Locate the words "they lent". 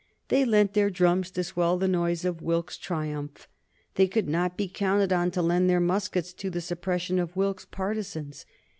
0.29-0.73